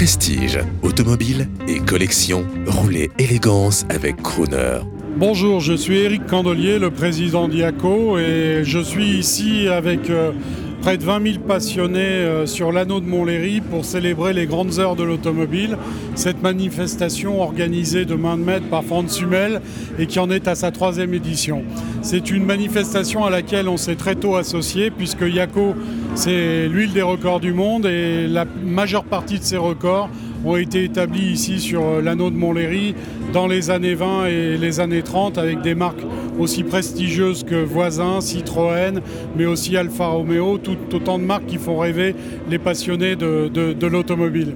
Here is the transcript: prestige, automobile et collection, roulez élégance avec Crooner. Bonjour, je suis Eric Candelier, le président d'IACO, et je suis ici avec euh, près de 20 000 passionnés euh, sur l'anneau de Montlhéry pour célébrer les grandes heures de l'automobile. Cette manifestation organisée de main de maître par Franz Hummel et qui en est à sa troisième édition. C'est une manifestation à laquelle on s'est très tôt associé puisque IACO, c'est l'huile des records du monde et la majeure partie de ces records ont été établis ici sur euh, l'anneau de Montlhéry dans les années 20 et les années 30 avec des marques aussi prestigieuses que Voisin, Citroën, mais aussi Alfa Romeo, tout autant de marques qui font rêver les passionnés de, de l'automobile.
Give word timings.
prestige, 0.00 0.58
automobile 0.82 1.46
et 1.68 1.78
collection, 1.78 2.46
roulez 2.66 3.10
élégance 3.18 3.84
avec 3.90 4.16
Crooner. 4.22 4.78
Bonjour, 5.18 5.60
je 5.60 5.74
suis 5.74 5.98
Eric 5.98 6.26
Candelier, 6.26 6.78
le 6.78 6.90
président 6.90 7.48
d'IACO, 7.48 8.16
et 8.16 8.62
je 8.64 8.78
suis 8.78 9.18
ici 9.18 9.68
avec 9.68 10.08
euh, 10.08 10.32
près 10.80 10.96
de 10.96 11.04
20 11.04 11.32
000 11.32 11.44
passionnés 11.46 12.00
euh, 12.00 12.46
sur 12.46 12.72
l'anneau 12.72 13.00
de 13.00 13.06
Montlhéry 13.06 13.60
pour 13.60 13.84
célébrer 13.84 14.32
les 14.32 14.46
grandes 14.46 14.78
heures 14.78 14.96
de 14.96 15.02
l'automobile. 15.02 15.76
Cette 16.14 16.42
manifestation 16.42 17.42
organisée 17.42 18.06
de 18.06 18.14
main 18.14 18.38
de 18.38 18.42
maître 18.42 18.66
par 18.68 18.82
Franz 18.84 19.20
Hummel 19.22 19.60
et 19.98 20.06
qui 20.06 20.18
en 20.18 20.30
est 20.30 20.48
à 20.48 20.54
sa 20.54 20.70
troisième 20.70 21.12
édition. 21.12 21.62
C'est 22.02 22.30
une 22.30 22.44
manifestation 22.44 23.24
à 23.24 23.30
laquelle 23.30 23.68
on 23.68 23.76
s'est 23.76 23.96
très 23.96 24.14
tôt 24.14 24.36
associé 24.36 24.90
puisque 24.90 25.20
IACO, 25.22 25.74
c'est 26.14 26.66
l'huile 26.68 26.92
des 26.92 27.02
records 27.02 27.40
du 27.40 27.52
monde 27.52 27.84
et 27.84 28.26
la 28.26 28.46
majeure 28.64 29.04
partie 29.04 29.38
de 29.38 29.44
ces 29.44 29.58
records 29.58 30.08
ont 30.44 30.56
été 30.56 30.84
établis 30.84 31.32
ici 31.32 31.60
sur 31.60 31.82
euh, 31.82 32.00
l'anneau 32.00 32.30
de 32.30 32.36
Montlhéry 32.36 32.94
dans 33.32 33.46
les 33.46 33.70
années 33.70 33.94
20 33.94 34.26
et 34.26 34.56
les 34.56 34.80
années 34.80 35.02
30 35.02 35.36
avec 35.36 35.60
des 35.60 35.74
marques 35.74 36.02
aussi 36.40 36.64
prestigieuses 36.64 37.44
que 37.44 37.54
Voisin, 37.54 38.20
Citroën, 38.20 39.00
mais 39.36 39.46
aussi 39.46 39.76
Alfa 39.76 40.06
Romeo, 40.06 40.58
tout 40.58 40.76
autant 40.92 41.18
de 41.18 41.24
marques 41.24 41.46
qui 41.46 41.58
font 41.58 41.78
rêver 41.78 42.14
les 42.48 42.58
passionnés 42.58 43.16
de, 43.16 43.48
de 43.48 43.86
l'automobile. 43.86 44.54